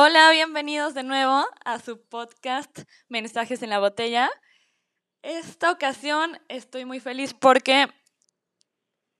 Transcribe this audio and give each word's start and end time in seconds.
Hola, 0.00 0.30
bienvenidos 0.30 0.94
de 0.94 1.02
nuevo 1.02 1.44
a 1.64 1.80
su 1.80 2.00
podcast 2.00 2.82
Mensajes 3.08 3.64
en 3.64 3.70
la 3.70 3.80
botella. 3.80 4.30
Esta 5.22 5.72
ocasión 5.72 6.38
estoy 6.46 6.84
muy 6.84 7.00
feliz 7.00 7.34
porque 7.34 7.88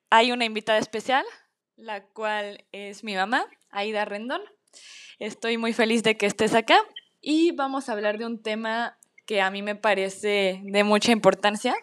hay 0.09 0.31
una 0.31 0.45
invitada 0.45 0.79
especial, 0.79 1.25
la 1.75 2.05
cual 2.05 2.65
es 2.71 3.03
mi 3.03 3.17
mamá, 3.17 3.45
Aida 3.71 4.05
Rendón. 4.05 4.41
Estoy 5.19 5.59
muy 5.59 5.73
feliz 5.73 6.05
de 6.05 6.17
que 6.17 6.27
estés 6.27 6.55
acá 6.55 6.79
y 7.21 7.51
vamos 7.51 7.89
a 7.89 7.93
hablar 7.95 8.17
de 8.17 8.27
un 8.27 8.41
tema 8.41 9.01
que 9.27 9.41
a 9.41 9.51
mí 9.51 9.63
me 9.63 9.75
parece 9.75 10.61
de 10.63 10.85
mucha 10.85 11.11
importancia, 11.11 11.75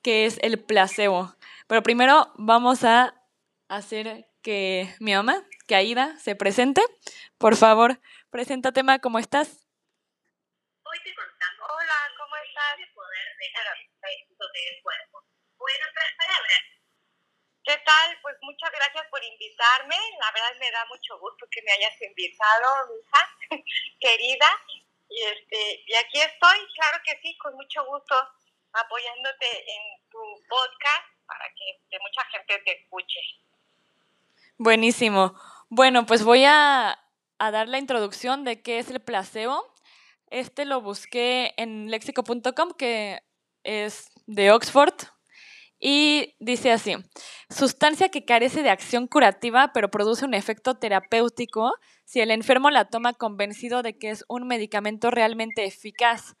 que 0.00 0.24
es 0.24 0.38
el 0.40 0.58
placebo. 0.58 1.34
Pero 1.66 1.82
primero 1.82 2.32
vamos 2.36 2.82
a 2.82 3.14
hacer 3.68 4.26
que 4.46 4.86
mi 5.02 5.10
mamá, 5.10 5.42
que 5.66 5.74
Aida, 5.74 6.14
se 6.22 6.38
presente. 6.38 6.78
Por 7.34 7.58
favor, 7.58 7.98
preséntate, 8.30 8.86
Ma, 8.86 9.02
¿cómo 9.02 9.18
estás? 9.18 9.66
Hoy 10.86 10.98
te 11.02 11.10
contamos. 11.18 11.66
Hola, 11.66 11.98
¿cómo 12.14 12.30
estás? 12.46 12.78
De 12.78 12.86
poder 12.94 13.26
del 14.70 14.82
cuerpo. 14.86 15.26
Bueno, 15.58 15.82
otras 15.90 16.12
palabras. 16.14 16.62
¿Qué 17.66 17.76
tal? 17.84 18.08
Pues 18.22 18.36
muchas 18.42 18.70
gracias 18.70 19.04
por 19.10 19.18
invitarme. 19.18 19.98
La 20.22 20.30
verdad 20.30 20.54
me 20.60 20.70
da 20.70 20.86
mucho 20.86 21.18
gusto 21.18 21.44
que 21.50 21.62
me 21.62 21.72
hayas 21.72 22.00
invitado, 22.00 22.70
hija 23.02 23.22
querida. 23.98 24.46
Y, 25.10 25.24
este, 25.26 25.82
y 25.90 25.94
aquí 25.96 26.20
estoy, 26.22 26.58
claro 26.78 27.02
que 27.02 27.18
sí, 27.18 27.36
con 27.38 27.52
mucho 27.56 27.84
gusto, 27.86 28.14
apoyándote 28.74 29.50
en 29.74 29.82
tu 30.06 30.22
podcast 30.46 31.10
para 31.26 31.50
que 31.50 31.98
mucha 31.98 32.22
gente 32.30 32.62
te 32.62 32.78
escuche. 32.78 33.45
Buenísimo. 34.58 35.34
Bueno, 35.68 36.06
pues 36.06 36.24
voy 36.24 36.44
a, 36.46 36.98
dar 37.38 37.68
la 37.68 37.78
introducción 37.78 38.44
de 38.44 38.62
qué 38.62 38.78
es 38.78 38.90
el 38.90 39.00
placebo. 39.00 39.62
Este 40.30 40.64
lo 40.64 40.80
busqué 40.80 41.52
en 41.58 41.90
lexico.com, 41.90 42.70
que 42.78 43.20
es 43.64 44.08
de 44.26 44.52
Oxford, 44.52 44.94
y 45.78 46.34
dice 46.40 46.72
así, 46.72 46.94
sustancia 47.50 48.08
que 48.08 48.24
carece 48.24 48.62
de 48.62 48.70
acción 48.70 49.06
curativa 49.08 49.72
pero 49.74 49.90
produce 49.90 50.24
un 50.24 50.32
efecto 50.32 50.78
terapéutico 50.78 51.72
si 52.06 52.20
el 52.20 52.30
enfermo 52.30 52.70
la 52.70 52.86
toma 52.88 53.12
convencido 53.12 53.82
de 53.82 53.98
que 53.98 54.10
es 54.10 54.24
un 54.28 54.46
medicamento 54.46 55.10
realmente 55.10 55.66
eficaz. 55.66 56.34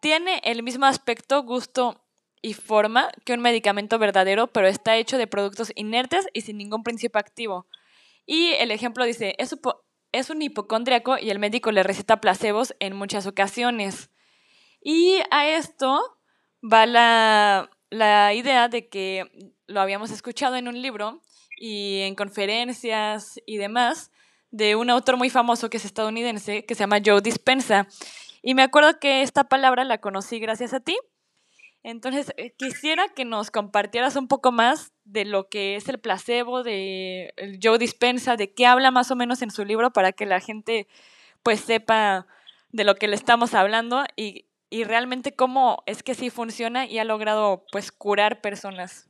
Tiene 0.00 0.40
el 0.44 0.62
mismo 0.62 0.84
aspecto, 0.84 1.44
gusto 1.44 2.01
y 2.42 2.54
forma 2.54 3.10
que 3.24 3.32
un 3.32 3.40
medicamento 3.40 3.98
verdadero, 3.98 4.48
pero 4.48 4.66
está 4.66 4.96
hecho 4.96 5.16
de 5.16 5.28
productos 5.28 5.72
inertes 5.76 6.26
y 6.32 6.42
sin 6.42 6.58
ningún 6.58 6.82
principio 6.82 7.20
activo. 7.20 7.66
Y 8.26 8.48
el 8.58 8.72
ejemplo 8.72 9.04
dice, 9.04 9.34
es, 9.38 9.56
es 10.10 10.30
un 10.30 10.42
hipocondriaco 10.42 11.16
y 11.18 11.30
el 11.30 11.38
médico 11.38 11.70
le 11.70 11.84
receta 11.84 12.20
placebos 12.20 12.74
en 12.80 12.96
muchas 12.96 13.26
ocasiones. 13.26 14.10
Y 14.80 15.18
a 15.30 15.48
esto 15.48 16.18
va 16.62 16.86
la, 16.86 17.70
la 17.90 18.34
idea 18.34 18.68
de 18.68 18.88
que 18.88 19.52
lo 19.66 19.80
habíamos 19.80 20.10
escuchado 20.10 20.56
en 20.56 20.66
un 20.66 20.82
libro 20.82 21.22
y 21.56 22.00
en 22.00 22.16
conferencias 22.16 23.40
y 23.46 23.56
demás 23.56 24.10
de 24.50 24.76
un 24.76 24.90
autor 24.90 25.16
muy 25.16 25.30
famoso 25.30 25.70
que 25.70 25.78
es 25.78 25.84
estadounidense, 25.84 26.64
que 26.64 26.74
se 26.74 26.80
llama 26.80 27.00
Joe 27.04 27.20
Dispensa. 27.20 27.86
Y 28.42 28.54
me 28.54 28.62
acuerdo 28.62 28.98
que 28.98 29.22
esta 29.22 29.44
palabra 29.44 29.84
la 29.84 29.98
conocí 29.98 30.40
gracias 30.40 30.74
a 30.74 30.80
ti, 30.80 30.96
entonces, 31.84 32.32
eh, 32.36 32.54
quisiera 32.56 33.08
que 33.08 33.24
nos 33.24 33.50
compartieras 33.50 34.14
un 34.14 34.28
poco 34.28 34.52
más 34.52 34.92
de 35.04 35.24
lo 35.24 35.48
que 35.48 35.74
es 35.74 35.88
el 35.88 35.98
placebo, 35.98 36.62
de 36.62 37.34
Joe 37.60 37.78
Dispensa, 37.78 38.36
de 38.36 38.54
qué 38.54 38.66
habla 38.66 38.92
más 38.92 39.10
o 39.10 39.16
menos 39.16 39.42
en 39.42 39.50
su 39.50 39.64
libro 39.64 39.92
para 39.92 40.12
que 40.12 40.24
la 40.24 40.40
gente 40.40 40.86
pues 41.42 41.60
sepa 41.60 42.26
de 42.70 42.84
lo 42.84 42.94
que 42.94 43.08
le 43.08 43.16
estamos 43.16 43.54
hablando 43.54 44.04
y, 44.14 44.46
y 44.70 44.84
realmente 44.84 45.34
cómo 45.34 45.82
es 45.86 46.04
que 46.04 46.14
sí 46.14 46.30
funciona 46.30 46.86
y 46.86 47.00
ha 47.00 47.04
logrado 47.04 47.66
pues 47.72 47.90
curar 47.90 48.40
personas. 48.40 49.08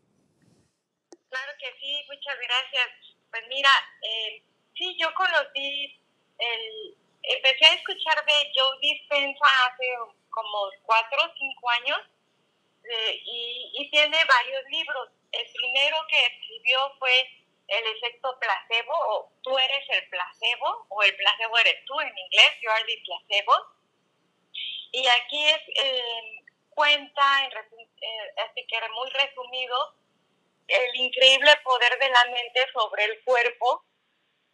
Claro 1.29 1.53
que 1.59 1.79
sí, 1.79 2.05
muchas 2.09 2.37
gracias. 2.37 2.89
Pues 3.31 3.43
mira, 3.51 3.71
eh, 4.03 4.43
sí, 4.75 4.97
yo 4.99 5.13
conocí, 5.15 6.01
el, 6.39 6.97
empecé 7.23 7.67
a 7.67 7.75
escuchar 7.75 8.17
de 8.25 8.33
Joe 8.55 8.79
Dispensa 8.81 9.45
hace 9.69 9.85
como 10.31 10.71
cuatro 10.87 11.19
o 11.23 11.35
cinco 11.39 11.69
años 11.71 11.99
y, 12.85 13.89
tiene 13.91 14.19
varios 14.25 14.65
libros. 14.71 15.11
El 15.31 15.47
primero 15.53 15.97
que 16.09 16.27
escribió 16.27 16.93
fue 16.99 17.29
El 17.69 17.87
efecto 17.97 18.39
placebo, 18.39 18.93
o 18.93 19.33
Tú 19.43 19.57
eres 19.59 19.85
el 19.91 20.09
placebo, 20.09 20.87
o 20.89 21.03
El 21.03 21.15
placebo 21.17 21.59
eres 21.59 21.85
tú 21.85 22.01
en 22.01 22.17
inglés, 22.17 22.53
You 22.61 22.71
are 22.71 22.85
the 22.85 23.03
placebo. 23.05 23.53
Y 24.93 25.07
aquí 25.07 25.49
es, 25.49 25.63
eh, 25.83 26.45
cuenta, 26.71 27.47
eh, 27.47 28.35
así 28.49 28.67
que 28.67 28.89
muy 28.95 29.11
resumido, 29.11 29.95
el 30.69 30.97
increíble 30.97 31.51
poder 31.65 31.99
de 31.99 32.09
la 32.09 32.25
mente 32.27 32.61
sobre 32.73 33.05
el 33.05 33.23
cuerpo, 33.25 33.85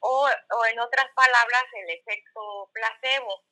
o, 0.00 0.28
o 0.28 0.66
en 0.66 0.81
otras 0.81 1.09
palabras, 1.15 1.65
el 1.75 1.91
efecto 1.91 2.71
placebo. 2.72 3.43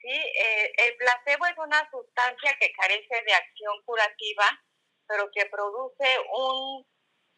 ¿Sí? 0.00 0.10
Eh, 0.10 0.72
el 0.86 0.96
placebo 0.96 1.46
es 1.46 1.58
una 1.58 1.88
sustancia 1.90 2.56
que 2.58 2.72
carece 2.72 3.22
de 3.24 3.34
acción 3.34 3.82
curativa, 3.84 4.46
pero 5.06 5.30
que 5.32 5.46
produce 5.46 6.18
un, 6.32 6.86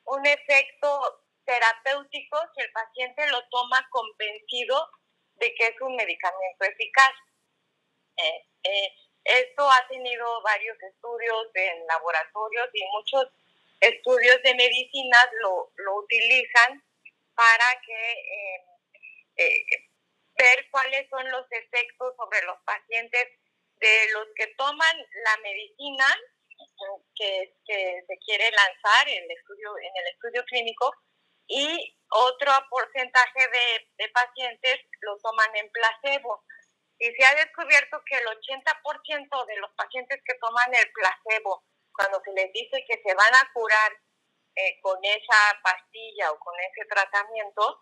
un 0.05 0.27
efecto 0.27 1.25
terapéutico 1.45 2.39
si 2.55 2.63
el 2.63 2.73
paciente 2.73 3.27
lo 3.29 3.43
toma 3.49 3.87
convencido 3.91 4.91
de 5.37 5.55
que 5.55 5.67
es 5.69 5.81
un 5.81 5.97
medicamento 5.97 6.65
eficaz. 6.65 7.13
Eh, 8.17 8.47
eh, 8.65 8.93
esto 9.25 9.69
ha 9.71 9.87
tenido 9.89 10.43
varios 10.43 10.77
estudios 10.83 11.49
en 11.55 11.87
laboratorios 11.87 12.69
y 12.73 12.85
muchos 12.93 13.27
estudios 13.81 14.43
de 14.43 14.55
medicina 14.55 15.19
lo, 15.43 15.73
lo 15.77 15.97
utilizan 15.97 16.83
para 17.35 17.81
que 17.87 18.61
ver 20.41 20.71
cuáles 20.71 21.09
son 21.11 21.31
los 21.31 21.47
efectos 21.51 22.15
sobre 22.17 22.43
los 22.43 22.57
pacientes 22.65 23.29
de 23.77 24.13
los 24.13 24.27
que 24.35 24.47
toman 24.57 24.97
la 25.25 25.37
medicina 25.43 26.07
que, 27.15 27.55
se 28.07 28.19
quiere 28.25 28.51
lanzar 28.51 29.09
en 29.09 29.25
el 29.25 29.31
estudio, 29.31 29.77
en 29.79 29.93
el 29.97 30.07
estudio 30.13 30.45
clínico 30.45 30.93
y 31.47 31.97
otro 32.09 32.53
porcentaje 32.71 33.49
de, 33.97 34.09
pacientes 34.09 34.81
lo 35.01 35.17
toman 35.19 35.55
en 35.57 35.71
placebo. 35.71 36.45
Y 36.99 37.11
se 37.13 37.25
ha 37.25 37.35
descubierto 37.35 38.03
que 38.05 38.17
el 38.17 38.27
80% 38.27 39.47
de 39.47 39.57
los 39.57 39.71
pacientes 39.73 40.21
que 40.25 40.35
toman 40.35 40.75
el 40.75 40.91
placebo, 40.93 41.65
cuando 41.93 42.21
se 42.25 42.33
les 42.33 42.53
dice 42.53 42.85
que 42.87 43.01
se 43.03 43.15
van 43.15 43.35
a 43.35 43.51
curar 43.53 43.93
eh, 44.57 44.81
con 44.83 44.99
esa 45.03 45.61
pastilla 45.63 46.33
o 46.33 46.39
con 46.39 46.55
ese 46.61 46.85
tratamiento, 46.89 47.81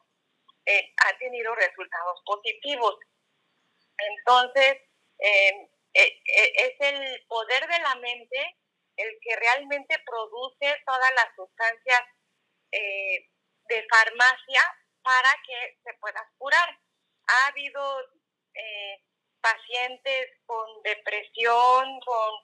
eh, 0.68 0.92
ha 0.98 1.16
tenido 1.16 1.54
resultados 1.54 2.20
positivos. 2.26 2.98
Entonces, 3.96 4.76
eh, 5.18 5.70
eh, 5.94 6.22
es 6.26 6.74
el 6.80 7.26
poder 7.26 7.66
de 7.66 7.78
la 7.80 7.94
mente 7.94 8.58
el 8.96 9.18
que 9.22 9.36
realmente 9.36 9.96
produce 10.04 10.82
todas 10.84 11.10
las 11.14 11.34
sustancias 11.36 12.02
de 12.70 13.86
farmacia 13.88 14.60
para 15.02 15.30
que 15.46 15.78
se 15.82 15.94
pueda 16.00 16.28
curar. 16.36 16.68
Ha 17.28 17.46
habido 17.46 17.80
pacientes 19.40 20.32
con 20.44 20.82
depresión, 20.82 22.00
con 22.00 22.34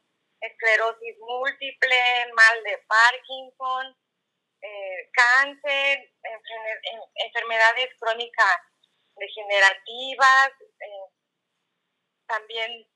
esclerosis 0.41 1.19
múltiple, 1.19 2.33
mal 2.35 2.62
de 2.62 2.79
Parkinson, 2.87 3.97
eh, 4.65 5.11
cáncer, 5.13 6.11
enfermedades 7.17 7.91
crónicas 8.01 8.57
degenerativas, 9.15 10.53
eh, 10.81 11.12
también 12.27 12.88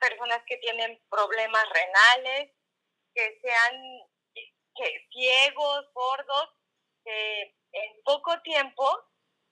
personas 0.00 0.42
que 0.46 0.56
tienen 0.56 1.00
problemas 1.08 1.64
renales, 1.70 2.50
que 3.14 3.38
sean 3.40 4.00
que, 4.74 5.06
ciegos, 5.12 5.86
gordos, 5.94 6.48
que 7.04 7.54
en 7.72 8.02
poco 8.02 8.40
tiempo 8.42 8.84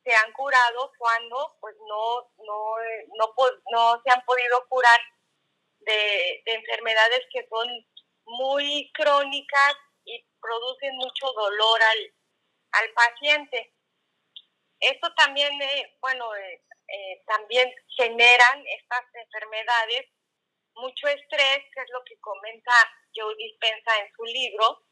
se 0.03 0.12
han 0.12 0.33
curado 0.33 0.93
cuando 0.99 1.56
pues 1.61 1.77
no, 1.87 2.33
no, 2.39 2.75
no, 3.17 3.35
no 3.71 4.03
se 4.03 4.11
han 4.11 4.25
podido 4.25 4.67
curar 4.69 5.00
de, 5.79 6.43
de 6.44 6.55
enfermedades 6.55 7.21
que 7.33 7.47
son 7.49 7.69
muy 8.25 8.91
crónicas 8.93 9.77
producen 10.41 10.97
mucho 10.97 11.33
dolor 11.33 11.83
al, 11.83 12.15
al 12.73 12.93
paciente. 12.93 13.75
Esto 14.81 15.13
también, 15.15 15.61
eh, 15.61 15.97
bueno, 16.01 16.35
eh, 16.37 16.65
eh, 16.89 17.23
también 17.27 17.73
generan 17.97 18.65
estas 18.67 19.05
enfermedades 19.15 20.09
mucho 20.75 21.09
estrés, 21.09 21.59
que 21.75 21.81
es 21.81 21.91
lo 21.91 22.03
que 22.05 22.19
comenta 22.21 22.73
Joe 23.15 23.35
Dispensa 23.37 23.99
en 23.99 24.13
su 24.15 24.25
libro, 24.25 24.85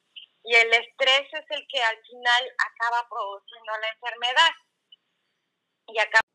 y 0.44 0.54
el 0.54 0.72
estrés 0.72 1.26
es 1.32 1.44
el 1.50 1.66
que 1.68 1.82
al 1.82 2.02
final 2.04 2.56
acaba 2.58 3.08
produciendo 3.08 3.72
la 3.78 3.88
enfermedad. 3.88 4.50
Y 5.86 5.98
acaba 5.98 6.28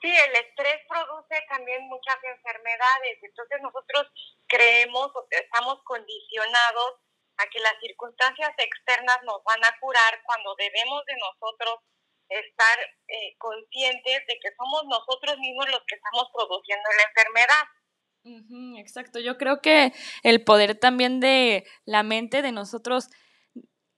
sí, 0.00 0.10
el 0.10 0.36
estrés 0.36 0.80
produce 0.88 1.44
también 1.48 1.82
muchas 1.88 2.16
enfermedades. 2.22 3.18
Entonces 3.22 3.60
nosotros 3.60 4.06
creemos 4.46 5.10
o 5.14 5.26
estamos 5.30 5.82
condicionados 5.84 7.00
a 7.38 7.46
que 7.48 7.60
las 7.60 7.74
circunstancias 7.80 8.50
externas 8.58 9.18
nos 9.24 9.42
van 9.44 9.64
a 9.64 9.74
curar 9.80 10.20
cuando 10.24 10.54
debemos 10.56 11.04
de 11.06 11.16
nosotros 11.16 11.80
estar 12.28 12.78
eh, 13.08 13.36
conscientes 13.38 14.26
de 14.26 14.38
que 14.40 14.50
somos 14.56 14.84
nosotros 14.86 15.38
mismos 15.38 15.66
los 15.70 15.82
que 15.86 15.96
estamos 15.96 16.28
produciendo 16.32 16.88
la 16.96 17.04
enfermedad. 17.08 18.80
exacto, 18.80 19.20
yo 19.20 19.36
creo 19.38 19.60
que 19.60 19.92
el 20.22 20.42
poder 20.42 20.78
también 20.78 21.20
de 21.20 21.64
la 21.84 22.02
mente 22.02 22.42
de 22.42 22.52
nosotros 22.52 23.08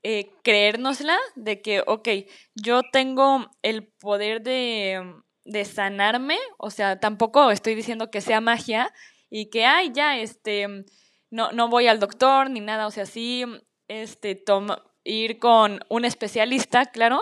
eh, 0.02 0.30
creérnosla 0.44 1.18
de 1.34 1.60
que, 1.60 1.82
ok, 1.86 2.08
yo 2.54 2.82
tengo 2.92 3.50
el 3.62 3.88
poder 3.88 4.42
de, 4.42 5.14
de, 5.44 5.64
sanarme, 5.64 6.38
o 6.58 6.70
sea, 6.70 7.00
tampoco 7.00 7.50
estoy 7.50 7.74
diciendo 7.74 8.10
que 8.10 8.20
sea 8.20 8.40
magia 8.40 8.92
y 9.28 9.50
que, 9.50 9.66
ay, 9.66 9.90
ya, 9.92 10.18
este, 10.18 10.84
no, 11.30 11.52
no 11.52 11.68
voy 11.68 11.86
al 11.86 12.00
doctor 12.00 12.50
ni 12.50 12.60
nada, 12.60 12.86
o 12.86 12.90
sea, 12.90 13.06
sí, 13.06 13.44
este, 13.88 14.34
toma, 14.34 14.84
ir 15.04 15.38
con 15.38 15.80
un 15.88 16.04
especialista, 16.04 16.86
claro, 16.86 17.20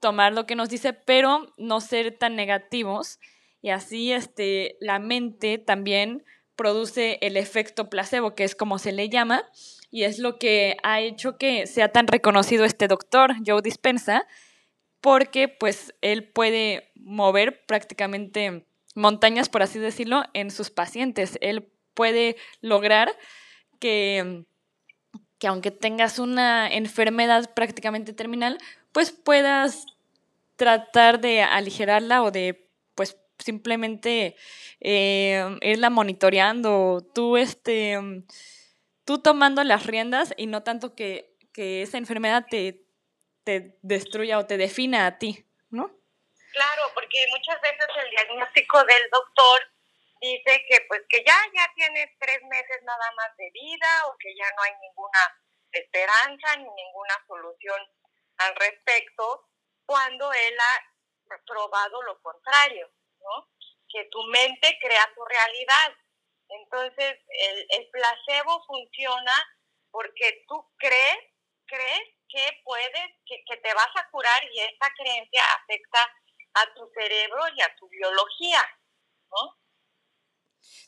tomar 0.00 0.32
lo 0.32 0.46
que 0.46 0.56
nos 0.56 0.68
dice, 0.68 0.92
pero 0.92 1.52
no 1.56 1.80
ser 1.80 2.16
tan 2.16 2.36
negativos 2.36 3.18
y 3.62 3.70
así, 3.70 4.12
este, 4.12 4.76
la 4.80 4.98
mente 4.98 5.58
también 5.58 6.24
produce 6.54 7.18
el 7.20 7.36
efecto 7.36 7.90
placebo, 7.90 8.34
que 8.34 8.44
es 8.44 8.54
como 8.54 8.78
se 8.78 8.92
le 8.92 9.08
llama, 9.08 9.44
y 9.90 10.04
es 10.04 10.18
lo 10.18 10.38
que 10.38 10.76
ha 10.82 11.00
hecho 11.00 11.36
que 11.36 11.66
sea 11.66 11.90
tan 11.90 12.06
reconocido 12.06 12.64
este 12.64 12.88
doctor, 12.88 13.34
Joe 13.44 13.62
Dispensa, 13.62 14.26
porque 15.00 15.48
pues 15.48 15.94
él 16.00 16.28
puede 16.28 16.90
mover 16.94 17.64
prácticamente 17.66 18.66
montañas, 18.94 19.48
por 19.48 19.62
así 19.62 19.78
decirlo, 19.78 20.22
en 20.32 20.50
sus 20.50 20.70
pacientes. 20.70 21.38
Él 21.40 21.68
puede 21.96 22.36
lograr 22.60 23.16
que, 23.80 24.44
que 25.40 25.48
aunque 25.48 25.72
tengas 25.72 26.20
una 26.20 26.68
enfermedad 26.68 27.52
prácticamente 27.54 28.12
terminal, 28.12 28.58
pues 28.92 29.10
puedas 29.10 29.86
tratar 30.54 31.20
de 31.20 31.42
aligerarla 31.42 32.22
o 32.22 32.30
de 32.30 32.68
pues 32.94 33.18
simplemente 33.38 34.36
eh, 34.80 35.58
irla 35.62 35.90
monitoreando. 35.90 37.04
Tú 37.12 37.36
este 37.36 37.98
tú 39.04 39.22
tomando 39.22 39.64
las 39.64 39.86
riendas 39.86 40.34
y 40.36 40.46
no 40.46 40.62
tanto 40.62 40.94
que, 40.94 41.34
esa 41.56 41.96
enfermedad 41.96 42.44
te, 42.50 42.84
te 43.44 43.78
destruya 43.80 44.38
o 44.38 44.44
te 44.44 44.58
defina 44.58 45.06
a 45.06 45.16
ti, 45.16 45.46
¿no? 45.70 45.88
Claro, 46.52 46.82
porque 46.92 47.24
muchas 47.30 47.58
veces 47.62 47.86
el 48.04 48.10
diagnóstico 48.10 48.78
del 48.84 49.08
doctor 49.10 49.75
dice 50.20 50.64
que 50.68 50.80
pues 50.88 51.02
que 51.08 51.24
ya, 51.24 51.36
ya 51.54 51.72
tienes 51.74 52.08
tres 52.18 52.42
meses 52.44 52.82
nada 52.82 53.12
más 53.16 53.36
de 53.36 53.50
vida 53.52 54.06
o 54.06 54.16
que 54.18 54.34
ya 54.36 54.50
no 54.56 54.62
hay 54.62 54.72
ninguna 54.80 55.40
esperanza 55.72 56.56
ni 56.56 56.68
ninguna 56.70 57.24
solución 57.26 57.80
al 58.38 58.54
respecto, 58.56 59.48
cuando 59.86 60.32
él 60.32 60.58
ha 60.60 61.38
probado 61.46 62.02
lo 62.02 62.20
contrario, 62.20 62.90
¿no? 63.20 63.48
Que 63.88 64.04
tu 64.10 64.22
mente 64.24 64.78
crea 64.80 65.10
tu 65.14 65.24
realidad 65.24 65.96
entonces, 66.48 67.18
el, 67.28 67.66
el 67.70 67.90
placebo 67.90 68.64
funciona 68.66 69.32
porque 69.90 70.44
tú 70.48 70.64
crees, 70.78 71.18
crees 71.66 72.08
que 72.28 72.60
puedes, 72.64 73.10
que, 73.24 73.42
que 73.46 73.56
te 73.58 73.74
vas 73.74 73.90
a 73.96 74.08
curar 74.10 74.42
y 74.52 74.60
esta 74.60 74.90
creencia 74.96 75.42
afecta 75.60 76.14
a 76.54 76.74
tu 76.74 76.88
cerebro 76.94 77.42
y 77.54 77.62
a 77.62 77.74
tu 77.76 77.88
biología, 77.88 78.62
¿no? 79.30 79.56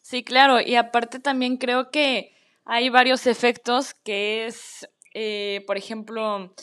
Sí, 0.03 0.25
claro, 0.25 0.61
y 0.61 0.77
aparte 0.77 1.21
también 1.21 1.57
creo 1.57 1.91
que 1.91 2.33
hay 2.65 2.89
varios 2.89 3.27
efectos 3.27 3.95
que 3.95 4.47
es, 4.47 4.89
eh, 5.15 5.65
por 5.67 5.77
ejemplo, 5.77 6.55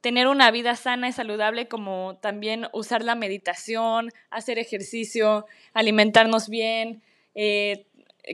tener 0.00 0.28
una 0.28 0.50
vida 0.50 0.76
sana 0.76 1.08
y 1.08 1.12
saludable, 1.12 1.68
como 1.68 2.18
también 2.22 2.68
usar 2.72 3.02
la 3.02 3.14
meditación, 3.14 4.10
hacer 4.30 4.58
ejercicio, 4.58 5.46
alimentarnos 5.74 6.48
bien, 6.48 7.02
eh, 7.34 7.86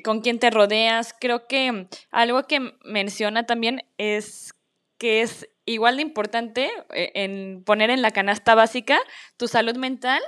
con 0.05 0.21
quién 0.21 0.39
te 0.39 0.51
rodeas. 0.51 1.15
Creo 1.19 1.47
que 1.47 1.87
algo 2.11 2.43
que 2.45 2.75
menciona 2.85 3.47
también 3.47 3.85
es 3.99 4.55
que 4.99 5.23
es 5.23 5.49
igual 5.65 5.97
de 5.97 6.03
importante 6.03 6.71
eh, 6.95 7.13
en 7.15 7.63
poner 7.65 7.91
en 7.91 8.03
la 8.03 8.11
canasta 8.11 8.55
básica 8.55 8.99
tu 9.37 9.49
salud 9.49 9.77
mental, 9.77 10.21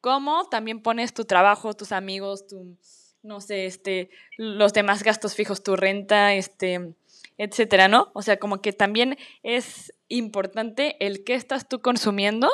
como 0.00 0.48
también 0.48 0.82
pones 0.82 1.14
tu 1.14 1.24
trabajo, 1.24 1.74
tus 1.74 1.92
amigos, 1.92 2.46
tu, 2.46 2.76
no 3.22 3.40
sé, 3.40 3.66
este, 3.66 4.10
los 4.36 4.72
demás 4.72 5.02
gastos 5.02 5.34
fijos, 5.34 5.62
tu 5.62 5.76
renta, 5.76 6.34
este, 6.34 6.94
etcétera, 7.36 7.88
¿no? 7.88 8.10
O 8.14 8.22
sea, 8.22 8.38
como 8.38 8.62
que 8.62 8.72
también 8.72 9.18
es 9.42 9.92
importante 10.08 10.96
el 11.00 11.24
qué 11.24 11.34
estás 11.34 11.68
tú 11.68 11.82
consumiendo 11.82 12.50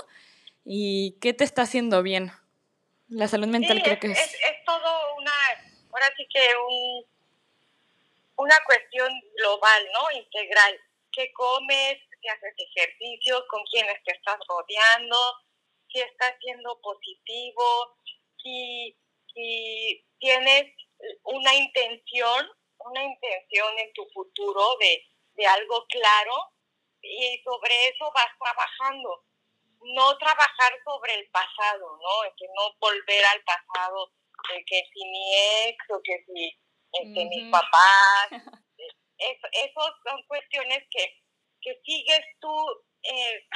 y 0.64 1.16
qué 1.20 1.32
te 1.32 1.44
está 1.44 1.62
haciendo 1.62 2.02
bien. 2.02 2.32
La 3.08 3.28
salud 3.28 3.48
mental 3.48 3.82
creo 3.82 3.98
que 4.00 4.12
es, 4.12 4.18
es 4.18 4.64
todo 4.64 5.14
una 5.18 5.32
ahora 5.94 6.12
sí 6.16 6.26
que 6.28 6.40
un, 6.68 7.06
una 8.36 8.56
cuestión 8.66 9.08
global, 9.36 9.88
¿no? 9.92 10.18
Integral. 10.18 10.80
¿Qué 11.12 11.32
comes? 11.32 11.98
¿Si 12.20 12.28
haces 12.28 12.54
ejercicio? 12.58 13.44
¿Con 13.48 13.62
quiénes 13.70 14.02
te 14.02 14.12
estás 14.12 14.38
rodeando? 14.48 15.16
¿Si 15.92 16.00
estás 16.00 16.34
siendo 16.40 16.80
positivo? 16.80 17.96
Si, 18.42 18.96
si 19.34 20.04
tienes 20.18 20.72
una 21.24 21.54
intención, 21.54 22.50
una 22.78 23.02
intención 23.02 23.78
en 23.78 23.92
tu 23.92 24.06
futuro 24.14 24.76
de, 24.78 25.04
de 25.34 25.46
algo 25.46 25.84
claro 25.88 26.34
y 27.02 27.42
sobre 27.42 27.88
eso 27.88 28.10
vas 28.14 28.30
trabajando. 28.38 29.24
No 29.80 30.16
trabajar 30.16 30.72
sobre 30.82 31.14
el 31.14 31.28
pasado, 31.30 31.98
¿no? 31.98 32.34
Que 32.38 32.46
no 32.46 32.74
volver 32.80 33.24
al 33.26 33.42
pasado 33.42 34.10
que 34.66 34.82
si 34.92 35.04
mi 35.04 35.34
ex 35.66 35.76
o 35.90 36.00
que 36.02 36.24
si 36.26 36.58
este, 36.92 37.24
mis 37.26 37.50
papás. 37.50 38.28
Eso, 39.16 39.46
esos 39.52 39.90
son 40.04 40.20
cuestiones 40.26 40.82
que, 40.90 41.22
que 41.62 41.80
sigues 41.84 42.20
tú 42.40 42.52
eh, 43.04 43.46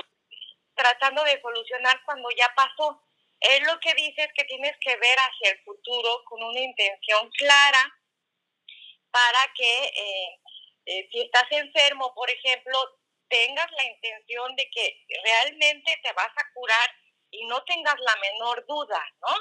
tratando 0.75 1.25
de 1.25 1.41
solucionar 1.41 2.01
cuando 2.05 2.29
ya 2.31 2.47
pasó. 2.55 3.03
Él 3.41 3.63
lo 3.65 3.79
que 3.81 3.95
dice 3.95 4.23
es 4.23 4.33
que 4.35 4.45
tienes 4.45 4.77
que 4.81 4.97
ver 4.97 5.19
hacia 5.19 5.53
el 5.53 5.59
futuro 5.65 6.23
con 6.25 6.43
una 6.43 6.61
intención 6.61 7.31
clara 7.39 7.95
para 9.11 9.53
que 9.55 9.85
eh, 9.85 10.41
eh, 10.87 11.09
si 11.11 11.21
estás 11.21 11.47
enfermo, 11.51 12.13
por 12.15 12.29
ejemplo, 12.31 12.79
tengas 13.29 13.71
la 13.73 13.85
intención 13.85 14.57
de 14.57 14.69
que 14.71 15.07
realmente 15.23 15.99
te 16.03 16.13
vas 16.13 16.31
a 16.37 16.53
curar 16.55 16.91
y 17.31 17.47
no 17.47 17.63
tengas 17.65 17.97
la 18.01 18.17
menor 18.21 18.65
duda, 18.67 19.03
¿no? 19.21 19.35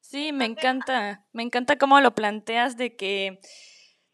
Sí, 0.00 0.32
me 0.32 0.44
encanta, 0.44 1.24
me 1.32 1.44
encanta 1.44 1.78
cómo 1.78 2.00
lo 2.00 2.14
planteas 2.14 2.76
de 2.76 2.96
que 2.96 3.38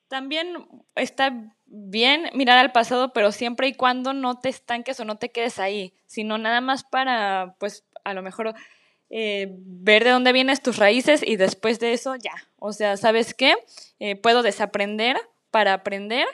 también 0.09 0.69
está 0.95 1.33
bien 1.65 2.31
mirar 2.35 2.59
al 2.59 2.73
pasado, 2.73 3.13
pero 3.13 3.33
siempre 3.33 3.69
y 3.69 3.75
cuando 3.75 4.13
no 4.13 4.39
te 4.39 4.51
estanques 4.51 5.01
o 5.01 5.05
no 5.05 5.19
te 5.19 5.33
quedes 5.33 5.59
ahí, 5.59 5.95
sino 6.07 6.37
nada 6.39 6.61
más 6.61 6.85
para, 6.85 7.57
pues, 7.59 7.87
a 8.07 8.15
lo 8.15 8.23
mejor 8.23 8.55
eh, 9.11 9.49
ver 9.51 10.05
de 10.05 10.11
dónde 10.11 10.33
vienes 10.33 10.63
tus 10.63 10.79
raíces 10.79 11.23
y 11.25 11.37
después 11.37 11.79
de 11.81 11.93
eso 11.93 12.17
ya. 12.17 12.35
O 12.59 12.73
sea, 12.73 12.97
¿sabes 12.97 13.35
qué? 13.35 13.55
Eh, 13.99 14.17
puedo 14.17 14.43
desaprender 14.43 15.17
para 15.51 15.73
aprender 15.75 16.27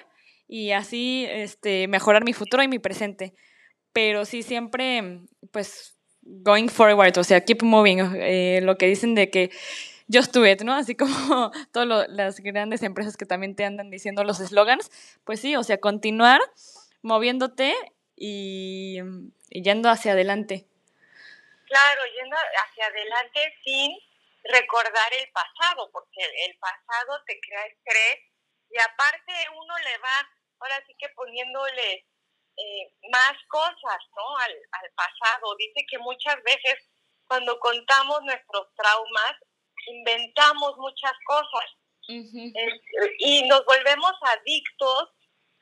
y 0.49 0.73
así 0.73 1.27
este, 1.29 1.89
mejorar 1.89 2.25
mi 2.25 2.33
futuro 2.33 2.63
y 2.63 2.69
mi 2.69 2.79
presente. 2.79 3.35
Pero 3.93 4.25
sí, 4.25 4.43
siempre, 4.43 5.21
pues, 5.51 5.97
going 6.23 6.69
forward, 6.69 7.19
o 7.19 7.25
sea, 7.25 7.45
keep 7.45 7.63
moving, 7.63 7.99
eh, 8.17 8.61
lo 8.63 8.79
que 8.79 8.87
dicen 8.87 9.15
de 9.15 9.29
que 9.29 9.51
just 10.13 10.35
do 10.35 10.47
it, 10.47 10.63
¿no? 10.63 10.75
Así 10.75 10.95
como 10.95 11.51
todas 11.73 12.09
las 12.09 12.41
grandes 12.41 12.83
empresas 12.83 13.17
que 13.17 13.27
también 13.27 13.55
te 13.55 13.65
andan 13.65 13.91
diciendo 13.91 14.25
los 14.25 14.41
eslogans, 14.41 14.91
pues 15.25 15.41
sí, 15.41 15.57
o 15.57 15.63
sea, 15.63 15.79
continuar 15.79 16.41
moviéndote 17.03 17.75
y, 18.17 18.99
yendo 19.51 19.91
hacia 19.91 20.13
adelante. 20.13 20.67
Claro, 21.73 22.03
yendo 22.05 22.37
hacia 22.37 22.87
adelante 22.87 23.57
sin 23.65 23.97
recordar 24.45 25.15
el 25.15 25.31
pasado, 25.33 25.91
porque 25.91 26.21
el 26.45 26.59
pasado 26.59 27.23
te 27.25 27.41
crea 27.41 27.65
estrés 27.65 28.19
y 28.69 28.79
aparte 28.79 29.33
uno 29.57 29.79
le 29.79 29.97
va, 29.97 30.31
ahora 30.61 30.85
sí 30.87 30.95
que 30.99 31.09
poniéndole 31.17 32.07
eh, 32.59 32.95
más 33.11 33.33
cosas 33.49 34.01
¿no? 34.15 34.37
Al, 34.37 34.53
al 34.73 34.91
pasado. 34.93 35.57
Dice 35.57 35.87
que 35.89 35.97
muchas 35.97 36.37
veces 36.43 36.77
cuando 37.27 37.59
contamos 37.59 38.21
nuestros 38.25 38.69
traumas, 38.77 39.37
inventamos 39.87 40.77
muchas 40.77 41.15
cosas 41.25 41.65
y 43.19 43.49
nos 43.49 43.65
volvemos 43.65 44.13
adictos 44.21 45.09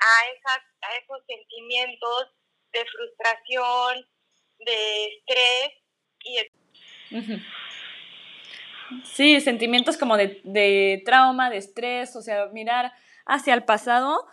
a, 0.00 0.26
esas, 0.34 0.62
a 0.80 0.96
esos 0.96 1.24
sentimientos 1.28 2.26
de 2.72 2.84
frustración, 2.86 4.08
de 4.58 5.06
estrés. 5.06 5.79
Y... 6.24 6.38
Sí, 9.04 9.40
sentimientos 9.40 9.96
como 9.96 10.16
de, 10.16 10.40
de 10.44 11.02
trauma, 11.04 11.48
de 11.48 11.58
estrés, 11.58 12.16
o 12.16 12.22
sea, 12.22 12.46
mirar 12.46 12.92
hacia 13.24 13.54
el 13.54 13.62
pasado, 13.62 14.26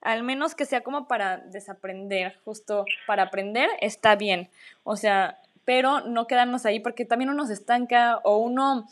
al 0.00 0.22
menos 0.22 0.54
que 0.54 0.64
sea 0.64 0.82
como 0.82 1.08
para 1.08 1.38
desaprender, 1.38 2.38
justo 2.44 2.86
para 3.06 3.24
aprender, 3.24 3.68
está 3.80 4.16
bien. 4.16 4.48
O 4.84 4.96
sea, 4.96 5.38
pero 5.64 6.00
no 6.00 6.26
quedarnos 6.26 6.64
ahí 6.64 6.80
porque 6.80 7.04
también 7.04 7.28
uno 7.28 7.46
se 7.46 7.52
estanca 7.52 8.20
o 8.24 8.38
uno 8.38 8.88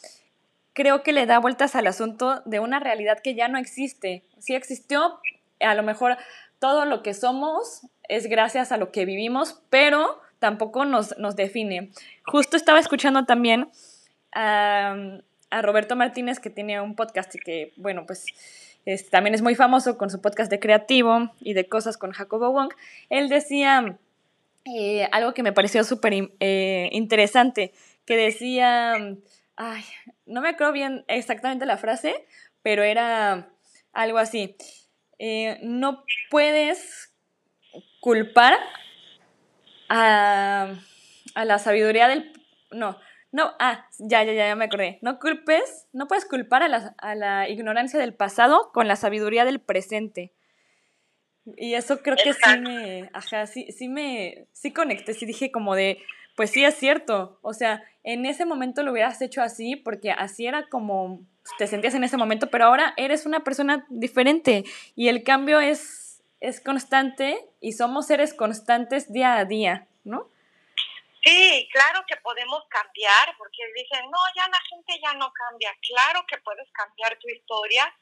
creo 0.74 1.02
que 1.02 1.12
le 1.12 1.24
da 1.24 1.38
vueltas 1.38 1.74
al 1.74 1.86
asunto 1.86 2.42
de 2.44 2.60
una 2.60 2.78
realidad 2.78 3.20
que 3.20 3.34
ya 3.34 3.48
no 3.48 3.56
existe. 3.56 4.22
Si 4.38 4.54
existió, 4.54 5.18
a 5.60 5.74
lo 5.74 5.82
mejor 5.82 6.18
todo 6.58 6.84
lo 6.84 7.02
que 7.02 7.14
somos 7.14 7.86
es 8.08 8.26
gracias 8.26 8.72
a 8.72 8.76
lo 8.76 8.92
que 8.92 9.06
vivimos, 9.06 9.62
pero 9.70 10.20
tampoco 10.38 10.84
nos, 10.84 11.16
nos 11.18 11.36
define. 11.36 11.90
Justo 12.24 12.56
estaba 12.56 12.78
escuchando 12.78 13.24
también 13.24 13.68
a, 14.32 15.20
Roberto 15.62 15.96
Martínez, 15.96 16.38
que 16.38 16.50
tiene 16.50 16.80
un 16.80 16.94
podcast 16.94 17.34
y 17.34 17.38
que, 17.38 17.72
bueno, 17.76 18.04
pues 18.04 18.26
también 19.10 19.34
es 19.34 19.42
muy 19.42 19.54
famoso 19.54 19.96
con 19.96 20.10
su 20.10 20.20
podcast 20.20 20.50
de 20.50 20.60
creativo 20.60 21.32
y 21.40 21.54
de 21.54 21.68
cosas 21.68 21.96
con 21.96 22.10
Jacobo 22.12 22.50
Wong. 22.50 22.72
Él 23.08 23.28
decía 23.28 23.96
eh, 24.64 25.08
algo 25.12 25.32
que 25.32 25.42
me 25.42 25.52
pareció 25.52 25.82
súper 25.84 26.30
eh, 26.40 26.88
interesante, 26.92 27.72
que 28.04 28.16
decía, 28.16 28.94
ay, 29.56 29.84
no 30.26 30.40
me 30.40 30.50
acuerdo 30.50 30.72
bien 30.72 31.04
exactamente 31.08 31.64
la 31.64 31.78
frase, 31.78 32.26
pero 32.62 32.82
era 32.82 33.48
algo 33.92 34.18
así. 34.18 34.56
Eh, 35.18 35.58
no 35.62 36.04
puedes 36.30 37.12
culpar 38.00 38.58
a, 39.88 40.74
a, 41.34 41.44
la 41.44 41.58
sabiduría 41.58 42.08
del... 42.08 42.32
No, 42.70 42.98
no, 43.32 43.52
ah, 43.58 43.86
ya, 43.98 44.24
ya, 44.24 44.32
ya, 44.32 44.56
me 44.56 44.66
acordé. 44.66 44.98
No 45.02 45.18
culpes, 45.18 45.86
no 45.92 46.08
puedes 46.08 46.24
culpar 46.24 46.62
a 46.62 46.68
la, 46.68 46.94
a 46.98 47.14
la 47.14 47.48
ignorancia 47.48 47.98
del 47.98 48.14
pasado 48.14 48.70
con 48.72 48.88
la 48.88 48.96
sabiduría 48.96 49.44
del 49.44 49.60
presente. 49.60 50.32
Y 51.56 51.74
eso 51.74 52.02
creo 52.02 52.16
que 52.16 52.32
sí 52.32 52.58
me, 52.60 53.08
ajá, 53.12 53.46
sí, 53.46 53.70
sí 53.70 53.88
me, 53.88 54.48
sí 54.52 54.72
conecté, 54.72 55.14
sí 55.14 55.26
dije 55.26 55.52
como 55.52 55.76
de, 55.76 56.02
pues 56.34 56.50
sí 56.50 56.64
es 56.64 56.74
cierto, 56.74 57.38
o 57.40 57.54
sea, 57.54 57.84
en 58.02 58.26
ese 58.26 58.44
momento 58.44 58.82
lo 58.82 58.90
hubieras 58.90 59.22
hecho 59.22 59.42
así 59.42 59.76
porque 59.76 60.10
así 60.10 60.46
era 60.46 60.68
como 60.68 61.20
te 61.58 61.66
sentías 61.68 61.94
en 61.94 62.04
ese 62.04 62.16
momento, 62.16 62.48
pero 62.48 62.64
ahora 62.64 62.94
eres 62.96 63.26
una 63.26 63.40
persona 63.40 63.86
diferente 63.88 64.64
y 64.96 65.08
el 65.08 65.22
cambio 65.22 65.60
es, 65.60 66.05
es 66.40 66.60
constante 66.60 67.48
y 67.60 67.72
somos 67.72 68.06
seres 68.06 68.34
constantes 68.34 69.12
día 69.12 69.36
a 69.36 69.44
día, 69.44 69.88
¿no? 70.04 70.30
Sí, 71.24 71.68
claro 71.72 72.04
que 72.06 72.16
podemos 72.18 72.62
cambiar, 72.68 73.36
porque 73.36 73.62
dicen, 73.74 74.04
no, 74.04 74.18
ya 74.36 74.46
la 74.48 74.60
gente 74.68 75.00
ya 75.02 75.12
no 75.14 75.32
cambia. 75.32 75.76
Claro 75.82 76.24
que 76.28 76.38
puedes 76.38 76.70
cambiar 76.72 77.18
tu 77.18 77.28
historia, 77.28 77.92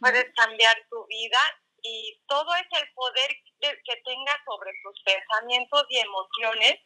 puedes 0.00 0.32
cambiar 0.34 0.76
tu 0.88 1.06
vida 1.06 1.38
y 1.82 2.18
todo 2.26 2.54
es 2.54 2.80
el 2.80 2.92
poder 2.94 3.30
que 3.60 4.02
tengas 4.04 4.38
sobre 4.46 4.72
tus 4.82 5.02
pensamientos 5.02 5.84
y 5.90 5.98
emociones 5.98 6.80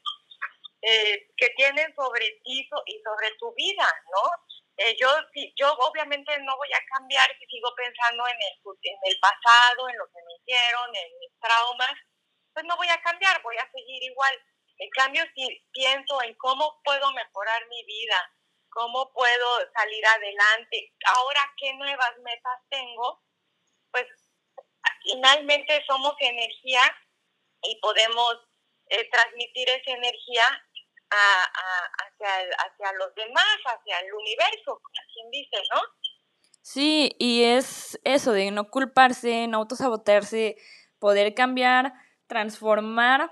eh, 0.87 1.29
que 1.39 1.49
tienen 1.57 1.95
sobre 1.95 2.29
ti 2.45 2.69
y 2.87 3.03
sobre 3.03 3.31
tu 3.39 3.55
vida, 3.55 3.89
¿no? 4.11 4.44
Eh, 4.77 4.97
yo, 4.99 5.09
yo 5.57 5.73
obviamente 5.73 6.37
no 6.41 6.57
voy 6.57 6.69
a 6.73 6.85
cambiar 6.95 7.31
si 7.39 7.47
sigo 7.47 7.73
pensando 7.77 8.27
en 8.27 8.37
el, 8.37 8.55
en 8.83 8.99
el 9.05 9.19
pasado, 9.21 9.89
en 9.89 9.97
lo 9.97 10.07
que 10.07 10.23
me 10.27 10.35
hicieron, 10.35 10.97
en 10.97 11.19
mis 11.21 11.31
traumas, 11.41 11.95
pues 12.53 12.65
no 12.67 12.77
voy 12.77 12.89
a 12.89 13.01
cambiar, 13.03 13.41
voy 13.43 13.57
a 13.57 13.71
seguir 13.71 14.03
igual. 14.03 14.35
En 14.79 14.91
cambio, 14.91 15.23
si 15.35 15.65
pienso 15.73 16.23
en 16.23 16.35
cómo 16.35 16.81
puedo 16.83 17.13
mejorar 17.13 17.67
mi 17.69 17.85
vida, 17.85 18.19
cómo 18.71 19.13
puedo 19.13 19.71
salir 19.73 20.05
adelante, 20.07 20.93
ahora 21.07 21.53
qué 21.57 21.73
nuevas 21.75 22.19
metas 22.19 22.59
tengo, 22.69 23.23
pues 23.93 24.07
finalmente 25.05 25.85
somos 25.87 26.15
energía 26.19 26.83
y 27.63 27.79
podemos 27.81 28.35
eh, 28.89 29.09
transmitir 29.11 29.69
esa 29.69 29.93
energía 29.93 30.47
hacia, 31.11 32.29
hacia 32.29 32.93
los 32.99 33.15
demás, 33.15 33.57
hacia 33.67 34.01
el 34.01 34.13
universo, 34.13 34.81
quien 35.13 35.31
dice, 35.31 35.57
¿no? 35.75 35.81
Sí, 36.63 37.15
y 37.19 37.43
es 37.45 38.01
eso 38.05 38.33
de 38.33 38.51
no 38.51 38.71
culparse, 38.71 39.47
no 39.49 39.59
autosabotearse, 39.59 40.57
poder 40.99 41.35
cambiar, 41.35 41.93
transformar 42.27 43.31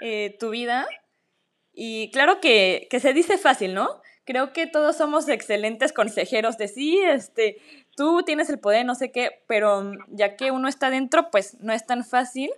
eh, 0.00 0.36
tu 0.38 0.50
vida. 0.50 0.86
Y 1.72 2.10
claro 2.12 2.40
que, 2.40 2.86
que 2.90 3.00
se 3.00 3.12
dice 3.12 3.36
fácil, 3.36 3.74
¿no? 3.74 4.00
Creo 4.24 4.52
que 4.52 4.66
todos 4.66 4.96
somos 4.96 5.28
excelentes 5.28 5.92
consejeros 5.92 6.58
de 6.58 6.68
sí, 6.68 7.00
este, 7.02 7.56
tú 7.96 8.22
tienes 8.22 8.50
el 8.50 8.60
poder, 8.60 8.84
no 8.84 8.94
sé 8.94 9.10
qué, 9.10 9.42
pero 9.48 9.90
ya 10.08 10.36
que 10.36 10.50
uno 10.50 10.68
está 10.68 10.90
dentro, 10.90 11.30
pues 11.30 11.54
no 11.60 11.72
es 11.72 11.86
tan 11.86 12.04
fácil, 12.04 12.50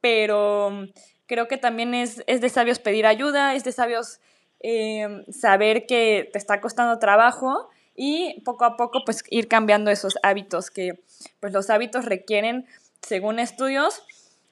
pero 0.00 0.84
creo 1.26 1.48
que 1.48 1.56
también 1.56 1.94
es, 1.94 2.22
es 2.26 2.40
de 2.40 2.48
sabios 2.48 2.78
pedir 2.78 3.06
ayuda, 3.06 3.54
es 3.54 3.64
de 3.64 3.72
sabios 3.72 4.20
eh, 4.60 5.24
saber 5.30 5.86
que 5.86 6.28
te 6.32 6.38
está 6.38 6.60
costando 6.60 6.98
trabajo 6.98 7.68
y 7.94 8.40
poco 8.42 8.64
a 8.64 8.76
poco 8.76 9.04
pues 9.04 9.24
ir 9.30 9.48
cambiando 9.48 9.90
esos 9.90 10.18
hábitos 10.22 10.70
que 10.70 11.00
pues 11.40 11.52
los 11.52 11.68
hábitos 11.70 12.04
requieren 12.04 12.66
según 13.02 13.38
estudios 13.38 14.02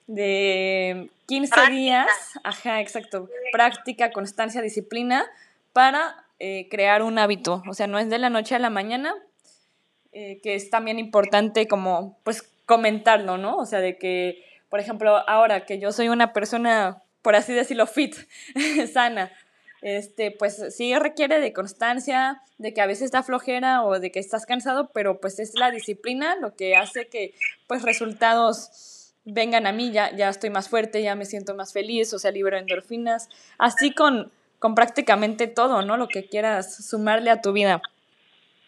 de 0.07 1.09
15 1.27 1.71
días, 1.71 2.07
ajá, 2.43 2.81
exacto, 2.81 3.29
práctica, 3.51 4.11
constancia, 4.11 4.61
disciplina 4.61 5.25
para 5.71 6.25
eh, 6.39 6.67
crear 6.69 7.03
un 7.03 7.17
hábito, 7.17 7.63
o 7.67 7.73
sea, 7.73 7.87
no 7.87 7.97
es 7.97 8.09
de 8.09 8.17
la 8.17 8.29
noche 8.29 8.55
a 8.55 8.59
la 8.59 8.69
mañana, 8.69 9.13
eh, 10.11 10.41
que 10.43 10.55
es 10.55 10.69
también 10.69 10.99
importante 10.99 11.67
como 11.67 12.17
pues 12.23 12.43
comentarlo, 12.65 13.37
¿no? 13.37 13.57
O 13.57 13.65
sea, 13.65 13.79
de 13.79 13.97
que, 13.97 14.43
por 14.71 14.79
ejemplo, 14.79 15.17
ahora 15.29 15.65
que 15.65 15.79
yo 15.79 15.91
soy 15.91 16.07
una 16.07 16.31
persona, 16.31 17.03
por 17.21 17.35
así 17.35 17.53
decirlo, 17.53 17.85
fit, 17.87 18.15
sana, 18.93 19.29
este, 19.81 20.31
pues 20.31 20.63
sí 20.73 20.97
requiere 20.97 21.41
de 21.41 21.51
constancia, 21.51 22.41
de 22.57 22.73
que 22.73 22.79
a 22.79 22.85
veces 22.85 23.11
da 23.11 23.21
flojera 23.21 23.83
o 23.83 23.99
de 23.99 24.13
que 24.13 24.19
estás 24.19 24.45
cansado, 24.45 24.89
pero 24.93 25.19
pues 25.19 25.39
es 25.39 25.55
la 25.55 25.71
disciplina 25.71 26.37
lo 26.37 26.55
que 26.55 26.77
hace 26.77 27.09
que 27.09 27.35
pues 27.67 27.81
resultados 27.81 29.13
vengan 29.25 29.67
a 29.67 29.73
mí, 29.73 29.91
ya, 29.91 30.15
ya 30.15 30.29
estoy 30.29 30.51
más 30.51 30.69
fuerte, 30.69 31.03
ya 31.03 31.15
me 31.15 31.25
siento 31.25 31.53
más 31.53 31.73
feliz, 31.73 32.13
o 32.13 32.19
sea, 32.19 32.31
libero 32.31 32.57
endorfinas, 32.57 33.27
así 33.57 33.93
con, 33.93 34.31
con 34.57 34.73
prácticamente 34.73 35.47
todo, 35.47 35.81
¿no? 35.81 35.97
Lo 35.97 36.07
que 36.07 36.29
quieras 36.29 36.87
sumarle 36.87 37.29
a 37.29 37.41
tu 37.41 37.51
vida. 37.51 37.81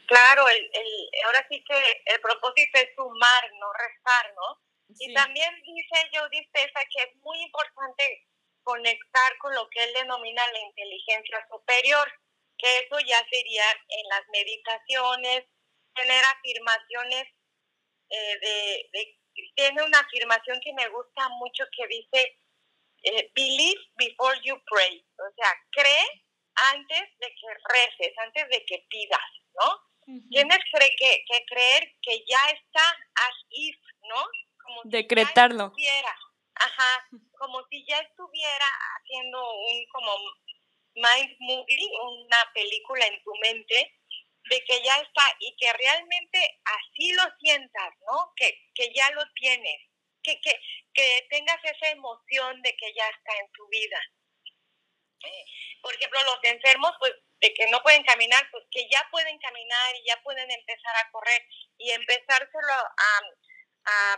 Claro, 0.05 0.43
el, 0.50 0.63
el, 0.65 1.10
ahora 1.27 1.45
sí 1.50 1.63
que 1.65 1.75
el 2.13 2.19
propósito 2.19 2.77
es 2.77 2.89
sumar, 2.93 3.43
no 3.57 3.72
restar, 3.72 4.33
¿no? 4.36 4.72
Y 4.89 5.13
también 5.13 5.53
dice 5.63 6.09
yo 6.13 6.21
Pesa 6.51 6.81
que 6.91 7.03
es 7.03 7.15
muy 7.17 7.41
importante 7.41 8.27
conectar 8.63 9.37
con 9.39 9.53
lo 9.53 9.67
que 9.69 9.83
él 9.83 9.93
denomina 9.93 10.43
la 10.51 10.59
inteligencia 10.59 11.45
superior, 11.49 12.11
que 12.57 12.79
eso 12.79 12.99
ya 13.05 13.19
sería 13.29 13.63
en 13.89 14.07
las 14.09 14.23
meditaciones, 14.31 15.45
tener 15.95 16.23
afirmaciones 16.25 17.27
eh, 18.09 18.39
de, 18.39 19.19
tiene 19.55 19.83
una 19.83 19.99
afirmación 19.99 20.59
que 20.61 20.73
me 20.73 20.87
gusta 20.89 21.29
mucho 21.29 21.63
que 21.75 21.87
dice, 21.87 22.39
eh, 23.03 23.31
believe 23.35 23.81
before 23.95 24.39
you 24.43 24.55
pray, 24.65 25.05
o 25.17 25.33
sea, 25.35 25.51
cree 25.71 26.23
antes 26.55 27.03
de 27.19 27.27
que 27.27 27.47
reces, 27.73 28.17
antes 28.19 28.47
de 28.49 28.65
que 28.65 28.85
pidas, 28.89 29.29
¿no? 29.53 29.79
Tienes 30.29 30.59
que, 30.69 31.23
que, 31.25 31.45
creer 31.45 31.93
que 32.01 32.25
ya 32.27 32.49
está 32.49 32.89
as 33.15 33.35
if, 33.51 33.77
¿no? 34.09 34.25
Como 34.63 34.82
Decretarlo. 34.86 35.74
Ajá, 36.55 37.08
como 37.38 37.65
si 37.70 37.86
ya 37.86 38.00
estuviera 38.00 38.65
haciendo 38.96 39.39
un 39.39 39.86
como 39.91 40.12
mind 40.96 41.36
movie, 41.39 41.89
una 42.01 42.51
película 42.53 43.05
en 43.08 43.22
tu 43.24 43.32
mente, 43.41 44.00
de 44.50 44.63
que 44.65 44.84
ya 44.84 44.96
está 44.98 45.24
y 45.39 45.55
que 45.58 45.72
realmente 45.74 46.39
así 46.65 47.13
lo 47.13 47.24
sientas, 47.39 47.93
¿no? 48.05 48.32
Que, 48.36 48.53
que 48.75 48.93
ya 48.93 49.10
lo 49.12 49.24
tienes, 49.36 49.82
que, 50.22 50.39
que, 50.41 50.60
que 50.93 51.27
tengas 51.29 51.60
esa 51.63 51.89
emoción 51.91 52.62
de 52.62 52.75
que 52.75 52.93
ya 52.93 53.08
está 53.10 53.38
en 53.39 53.51
tu 53.51 53.67
vida. 53.70 54.00
Por 55.82 55.93
ejemplo, 55.96 56.20
los 56.25 56.39
enfermos, 56.43 56.91
pues 57.00 57.13
de 57.39 57.53
que 57.53 57.67
no 57.67 57.82
pueden 57.82 58.03
caminar, 58.03 58.48
pues 58.51 58.63
que 58.72 58.88
ya 58.89 59.08
pueden 59.12 59.38
caminar 59.39 59.96
y 59.96 60.08
ya 60.08 60.22
pueden 60.24 60.50
empezar 60.50 60.96
a 60.98 61.12
correr 61.12 61.46
y 61.77 61.91
empezárselo 61.91 62.74
a, 62.74 63.20
a, 63.85 64.13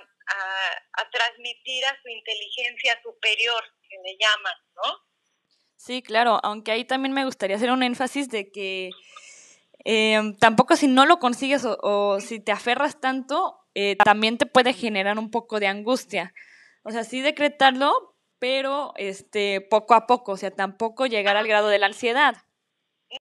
a, 1.01 1.10
transmitir 1.10 1.86
a 1.86 2.01
su 2.01 2.10
inteligencia 2.10 3.00
superior, 3.01 3.63
que 3.89 3.98
le 4.03 4.17
llaman, 4.17 4.53
¿no? 4.75 5.00
Sí, 5.77 6.01
claro, 6.01 6.39
aunque 6.43 6.72
ahí 6.72 6.86
también 6.86 7.13
me 7.13 7.25
gustaría 7.25 7.57
hacer 7.57 7.72
un 7.72 7.84
énfasis 7.84 8.29
de 8.29 8.51
que 8.51 8.89
em, 9.84 10.36
tampoco 10.38 10.75
si 10.75 10.88
no 10.88 11.05
lo 11.05 11.19
consigues 11.19 11.63
o, 11.65 12.19
si 12.19 12.39
te 12.39 12.51
aferras 12.51 13.00
tanto, 13.00 13.60
eh, 13.75 13.95
también 14.03 14.38
te 14.38 14.45
puede 14.45 14.74
generar 14.74 15.19
un 15.19 15.29
poco 15.29 15.60
de 15.60 15.67
angustia. 15.67 16.34
O 16.84 16.91
sea, 16.91 17.03
sí 17.03 17.22
decretarlo, 17.22 18.15
pero 18.39 18.93
este, 18.95 19.62
poco 19.62 19.93
a 19.93 20.07
poco, 20.07 20.34
o 20.34 20.38
sea, 20.38 20.51
tampoco 20.51 21.05
llegar 21.05 21.38
al 21.38 21.48
grado 21.48 21.67
de 21.67 21.79
la 21.79 21.88
ansiedad. 21.88 22.36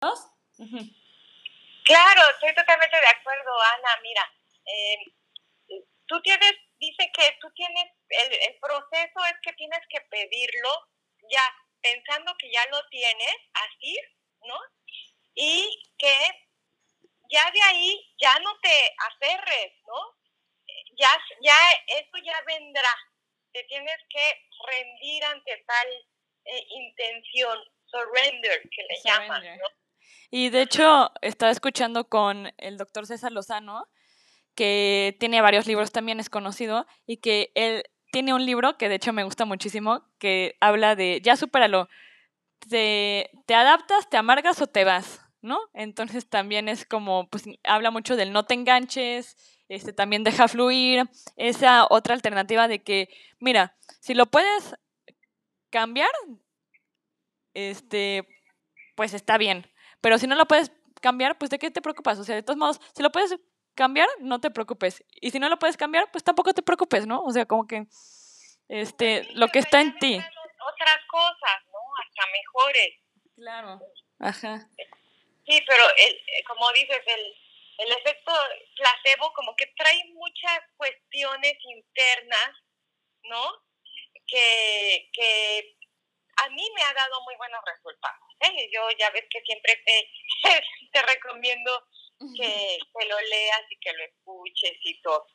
¿No? 0.00 0.14
Claro, 1.84 2.22
estoy 2.34 2.54
totalmente 2.54 2.96
de 2.96 3.18
acuerdo, 3.20 3.50
Ana. 3.60 4.00
Mira, 4.02 4.22
eh, 4.66 5.14
tú 6.14 6.22
tienes, 6.22 6.52
dice 6.78 7.10
que 7.12 7.36
tú 7.40 7.48
tienes, 7.54 7.86
el, 8.08 8.32
el 8.32 8.58
proceso 8.60 9.18
es 9.26 9.34
que 9.42 9.52
tienes 9.54 9.80
que 9.88 10.00
pedirlo 10.02 10.70
ya 11.30 11.42
pensando 11.82 12.32
que 12.38 12.50
ya 12.52 12.64
lo 12.70 12.80
tienes, 12.88 13.34
así, 13.54 13.98
¿no? 14.42 14.54
Y 15.34 15.68
que 15.98 16.14
ya 17.30 17.50
de 17.50 17.62
ahí 17.62 18.14
ya 18.20 18.38
no 18.40 18.56
te 18.60 18.94
aferres, 19.10 19.72
¿no? 19.86 20.00
Ya, 20.96 21.08
ya 21.42 21.56
eso 21.98 22.16
ya 22.24 22.36
vendrá. 22.46 22.94
Te 23.52 23.64
tienes 23.64 23.98
que 24.08 24.48
rendir 24.68 25.24
ante 25.24 25.64
tal 25.66 25.88
eh, 26.44 26.66
intención, 26.70 27.58
surrender, 27.86 28.62
que 28.70 28.82
le 28.82 29.00
llaman, 29.04 29.58
¿no? 29.58 29.66
Y 30.30 30.50
de 30.50 30.62
hecho, 30.62 31.10
estaba 31.22 31.50
escuchando 31.50 32.08
con 32.08 32.52
el 32.58 32.76
doctor 32.76 33.06
César 33.06 33.32
Lozano, 33.32 33.88
que 34.54 35.16
tiene 35.20 35.40
varios 35.40 35.66
libros 35.66 35.92
también, 35.92 36.20
es 36.20 36.30
conocido, 36.30 36.86
y 37.06 37.18
que 37.18 37.50
él 37.54 37.84
tiene 38.12 38.34
un 38.34 38.46
libro 38.46 38.78
que 38.78 38.88
de 38.88 38.94
hecho 38.96 39.12
me 39.12 39.24
gusta 39.24 39.44
muchísimo, 39.44 40.04
que 40.18 40.56
habla 40.60 40.94
de, 40.94 41.20
ya 41.22 41.36
supéralo, 41.36 41.88
te, 42.68 43.30
te 43.46 43.54
adaptas, 43.54 44.08
te 44.08 44.16
amargas 44.16 44.60
o 44.62 44.66
te 44.66 44.84
vas, 44.84 45.20
¿no? 45.42 45.58
Entonces 45.72 46.28
también 46.28 46.68
es 46.68 46.86
como, 46.86 47.28
pues 47.28 47.44
habla 47.64 47.90
mucho 47.90 48.16
del 48.16 48.32
no 48.32 48.44
te 48.44 48.54
enganches, 48.54 49.36
este, 49.68 49.92
también 49.92 50.24
deja 50.24 50.46
fluir, 50.48 51.08
esa 51.36 51.86
otra 51.90 52.14
alternativa 52.14 52.68
de 52.68 52.82
que, 52.82 53.08
mira, 53.40 53.76
si 54.00 54.14
lo 54.14 54.26
puedes 54.26 54.76
cambiar, 55.70 56.10
este, 57.54 58.28
pues 58.94 59.14
está 59.14 59.38
bien, 59.38 59.66
pero 60.00 60.18
si 60.18 60.26
no 60.26 60.36
lo 60.36 60.46
puedes 60.46 60.70
cambiar, 61.00 61.36
pues 61.36 61.50
de 61.50 61.58
qué 61.58 61.70
te 61.70 61.82
preocupas, 61.82 62.18
o 62.18 62.24
sea, 62.24 62.34
de 62.36 62.42
todos 62.42 62.58
modos, 62.58 62.80
si 62.94 63.02
lo 63.02 63.10
puedes 63.10 63.36
cambiar, 63.74 64.08
no 64.20 64.40
te 64.40 64.50
preocupes, 64.50 65.04
y 65.20 65.30
si 65.30 65.38
no 65.38 65.48
lo 65.48 65.58
puedes 65.58 65.76
cambiar, 65.76 66.10
pues 66.10 66.24
tampoco 66.24 66.52
te 66.52 66.62
preocupes, 66.62 67.06
¿no? 67.06 67.22
O 67.22 67.32
sea, 67.32 67.46
como 67.46 67.66
que, 67.66 67.86
este, 68.68 69.28
lo 69.34 69.48
que 69.48 69.58
está 69.58 69.80
en 69.80 69.98
ti. 69.98 70.16
Otras 70.16 70.98
cosas, 71.08 71.64
¿no? 71.66 71.78
Hasta 72.02 72.30
mejores. 72.32 72.94
Claro. 73.36 73.80
Ajá. 74.18 74.68
Sí, 75.46 75.62
pero 75.66 75.84
el, 75.98 76.44
como 76.46 76.70
dices, 76.72 77.02
el, 77.06 77.34
el 77.78 77.92
efecto 77.92 78.32
placebo 78.76 79.32
como 79.34 79.54
que 79.56 79.66
trae 79.76 80.00
muchas 80.14 80.60
cuestiones 80.76 81.54
internas, 81.62 82.50
¿no? 83.24 83.44
Que, 84.26 85.10
que 85.12 85.76
a 86.36 86.48
mí 86.48 86.70
me 86.74 86.82
ha 86.82 86.94
dado 86.94 87.22
muy 87.22 87.36
buenos 87.36 87.60
resultados. 87.66 88.24
¿eh? 88.40 88.70
Yo 88.72 88.88
ya 88.98 89.10
ves 89.10 89.24
que 89.30 89.40
siempre 89.42 89.76
te, 89.84 90.10
te 90.92 91.02
recomiendo 91.02 91.86
que, 92.18 92.26
que 92.98 93.08
lo 93.08 93.20
leas 93.30 93.62
y 93.70 93.76
que 93.80 93.92
lo 93.92 94.04
escuches 94.04 94.78
y 94.84 95.00
todo. 95.02 95.26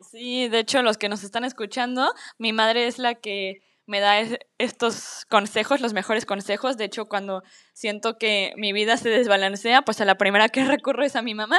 Sí, 0.00 0.48
de 0.48 0.58
hecho, 0.60 0.82
los 0.82 0.98
que 0.98 1.08
nos 1.08 1.24
están 1.24 1.44
escuchando, 1.44 2.12
mi 2.38 2.52
madre 2.52 2.86
es 2.86 2.98
la 2.98 3.14
que 3.14 3.62
me 3.86 4.00
da 4.00 4.20
estos 4.58 5.24
consejos, 5.30 5.80
los 5.80 5.94
mejores 5.94 6.26
consejos. 6.26 6.76
De 6.76 6.84
hecho, 6.84 7.06
cuando 7.06 7.42
siento 7.72 8.18
que 8.18 8.52
mi 8.56 8.72
vida 8.72 8.96
se 8.96 9.08
desbalancea, 9.08 9.82
pues 9.82 10.00
a 10.00 10.04
la 10.04 10.18
primera 10.18 10.48
que 10.48 10.64
recurro 10.64 11.04
es 11.04 11.16
a 11.16 11.22
mi 11.22 11.34
mamá. 11.34 11.58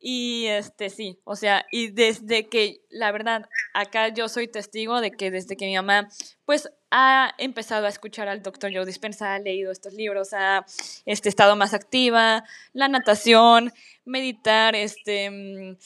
Y 0.00 0.46
este 0.46 0.90
sí, 0.90 1.18
o 1.24 1.34
sea, 1.34 1.66
y 1.72 1.90
desde 1.90 2.48
que, 2.48 2.82
la 2.88 3.10
verdad, 3.10 3.48
acá 3.74 4.08
yo 4.08 4.28
soy 4.28 4.46
testigo 4.46 5.00
de 5.00 5.10
que 5.10 5.32
desde 5.32 5.56
que 5.56 5.66
mi 5.66 5.74
mamá, 5.74 6.08
pues, 6.44 6.70
ha 6.90 7.34
empezado 7.38 7.86
a 7.86 7.88
escuchar 7.88 8.28
al 8.28 8.42
doctor 8.42 8.70
Joe 8.72 8.86
Dispensa, 8.86 9.34
ha 9.34 9.38
leído 9.40 9.72
estos 9.72 9.94
libros, 9.94 10.32
ha 10.32 10.64
este, 11.04 11.28
estado 11.28 11.56
más 11.56 11.74
activa, 11.74 12.44
la 12.72 12.88
natación, 12.88 13.72
meditar, 14.04 14.76
este, 14.76 15.30
mm, 15.30 15.76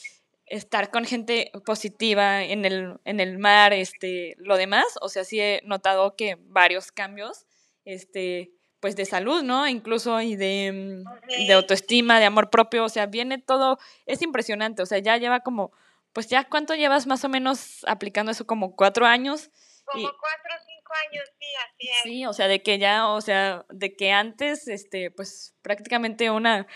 estar 0.45 0.91
con 0.91 1.05
gente 1.05 1.51
positiva 1.65 2.43
en 2.43 2.65
el, 2.65 2.99
en 3.05 3.19
el 3.19 3.39
mar, 3.39 3.73
este, 3.73 4.35
lo 4.37 4.57
demás, 4.57 4.85
o 5.01 5.09
sea, 5.09 5.23
sí 5.23 5.39
he 5.39 5.61
notado 5.65 6.15
que 6.15 6.37
varios 6.39 6.91
cambios, 6.91 7.47
este, 7.83 8.51
pues 8.83 8.97
de 8.97 9.05
salud, 9.05 9.43
¿no? 9.43 9.65
Incluso 9.65 10.19
y 10.19 10.35
de, 10.35 10.73
mm, 10.73 11.47
de 11.47 11.53
autoestima, 11.53 12.19
de 12.19 12.25
amor 12.25 12.49
propio, 12.49 12.83
o 12.83 12.89
sea, 12.89 13.05
viene 13.05 13.37
todo, 13.37 13.79
es 14.05 14.21
impresionante, 14.21 14.81
o 14.81 14.85
sea, 14.85 14.99
ya 14.99 15.15
lleva 15.15 15.39
como, 15.39 15.71
pues 16.11 16.27
ya 16.27 16.49
cuánto 16.49 16.75
llevas 16.75 17.07
más 17.07 17.23
o 17.23 17.29
menos 17.29 17.85
aplicando 17.87 18.33
eso, 18.33 18.45
como 18.45 18.75
cuatro 18.75 19.05
años. 19.05 19.51
Como 19.85 20.03
cuatro 20.03 20.51
o 20.53 20.65
cinco 20.67 20.93
años, 21.07 21.23
sí, 21.39 21.45
así 21.65 21.87
es. 21.87 22.03
Sí, 22.03 22.25
o 22.25 22.33
sea, 22.33 22.49
de 22.49 22.61
que 22.61 22.77
ya, 22.77 23.07
o 23.07 23.21
sea, 23.21 23.65
de 23.69 23.95
que 23.95 24.11
antes, 24.11 24.67
este, 24.67 25.11
pues 25.11 25.55
prácticamente 25.61 26.29
una 26.29 26.67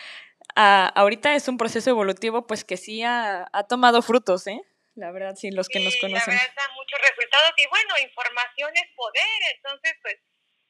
ahorita 0.56 1.36
es 1.36 1.50
un 1.50 1.58
proceso 1.58 1.90
evolutivo 1.90 2.48
pues 2.48 2.64
que 2.64 2.78
sí 2.78 3.04
ha, 3.04 3.50
tomado 3.68 4.02
frutos, 4.02 4.48
¿eh? 4.48 4.62
La 4.96 5.12
verdad, 5.12 5.36
sí, 5.36 5.52
los 5.52 5.68
que 5.68 5.82
nos 5.82 5.98
conocen. 5.98 6.34
La 6.34 6.40
verdad, 6.40 6.56
da 6.56 6.74
muchos 6.74 7.00
resultados 7.02 7.52
y 7.58 7.68
bueno, 7.68 7.94
información 8.02 8.72
es 8.76 8.96
poder, 8.96 9.40
entonces 9.58 9.94
pues 10.02 10.16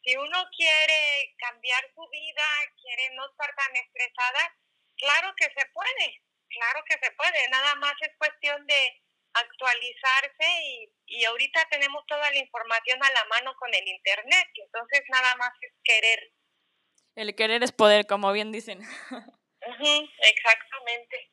si 0.07 0.15
uno 0.15 0.37
quiere 0.55 1.35
cambiar 1.37 1.83
su 1.93 2.07
vida, 2.09 2.43
quiere 2.81 3.13
no 3.15 3.29
estar 3.29 3.53
tan 3.55 3.75
estresada, 3.75 4.55
claro 4.95 5.33
que 5.35 5.45
se 5.45 5.65
puede, 5.73 6.23
claro 6.47 6.81
que 6.87 6.93
se 6.93 7.11
puede, 7.11 7.49
nada 7.49 7.75
más 7.75 7.93
es 7.99 8.15
cuestión 8.17 8.65
de 8.67 9.03
actualizarse 9.33 10.45
y, 10.63 10.89
y 11.07 11.25
ahorita 11.25 11.67
tenemos 11.69 12.05
toda 12.07 12.31
la 12.31 12.37
información 12.37 13.03
a 13.03 13.11
la 13.11 13.25
mano 13.25 13.53
con 13.59 13.73
el 13.73 13.85
internet, 13.85 14.47
entonces 14.55 15.01
nada 15.09 15.35
más 15.35 15.51
es 15.59 15.73
querer. 15.83 16.31
El 17.15 17.35
querer 17.35 17.63
es 17.63 17.73
poder, 17.73 18.07
como 18.07 18.31
bien 18.31 18.53
dicen. 18.53 18.79
exactamente. 19.61 21.31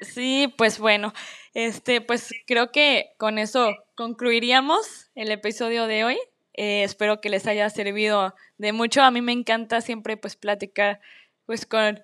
Sí, 0.00 0.52
pues 0.58 0.80
bueno, 0.80 1.12
este, 1.54 2.00
pues 2.00 2.34
creo 2.48 2.72
que 2.72 3.14
con 3.16 3.38
eso 3.38 3.76
concluiríamos 3.94 5.12
el 5.14 5.30
episodio 5.30 5.86
de 5.86 6.02
hoy. 6.02 6.31
Eh, 6.54 6.82
espero 6.82 7.20
que 7.20 7.30
les 7.30 7.46
haya 7.46 7.68
servido 7.70 8.34
de 8.58 8.72
mucho. 8.72 9.02
A 9.02 9.10
mí 9.10 9.22
me 9.22 9.32
encanta 9.32 9.80
siempre 9.80 10.16
pues 10.16 10.36
platicar 10.36 11.00
pues 11.46 11.66
con, 11.66 12.00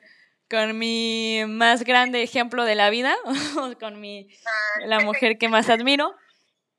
con 0.50 0.78
mi 0.78 1.42
más 1.46 1.84
grande 1.84 2.22
ejemplo 2.22 2.64
de 2.64 2.74
la 2.74 2.90
vida, 2.90 3.16
con 3.80 4.00
mi 4.00 4.28
ah. 4.44 4.86
la 4.86 5.00
mujer 5.00 5.38
que 5.38 5.48
más 5.48 5.68
admiro. 5.70 6.14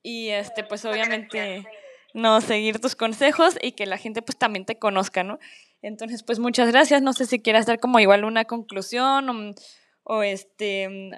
Y 0.01 0.29
este, 0.29 0.63
pues 0.63 0.85
obviamente 0.85 1.65
no 2.13 2.41
seguir 2.41 2.79
tus 2.79 2.95
consejos 2.95 3.57
y 3.61 3.73
que 3.73 3.85
la 3.85 3.97
gente 3.97 4.21
pues 4.21 4.37
también 4.37 4.65
te 4.65 4.79
conozca, 4.79 5.23
¿no? 5.23 5.39
Entonces, 5.81 6.23
pues 6.23 6.39
muchas 6.39 6.71
gracias. 6.71 7.01
No 7.01 7.13
sé 7.13 7.25
si 7.25 7.41
quieras 7.41 7.65
dar 7.65 7.79
como 7.79 7.99
igual 7.99 8.23
una 8.23 8.45
conclusión 8.45 9.55
o, 10.03 10.23
este 10.23 11.11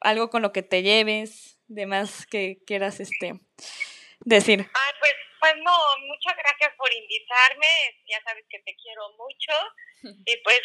algo 0.00 0.30
con 0.30 0.42
lo 0.42 0.52
que 0.52 0.62
te 0.62 0.82
lleves, 0.82 1.58
de 1.68 1.86
más 1.86 2.26
que 2.26 2.58
quieras 2.66 2.98
este 2.98 3.40
decir. 4.24 4.66
Ah, 4.74 4.92
pues, 4.98 5.12
pues 5.40 5.54
no, 5.56 5.76
muchas 6.06 6.36
gracias 6.36 6.72
por 6.76 6.92
invitarme. 6.92 7.68
Ya 8.06 8.22
sabes 8.22 8.44
que 8.48 8.58
te 8.60 8.74
quiero 8.76 9.10
mucho. 9.12 9.52
Y 10.26 10.36
pues 10.44 10.60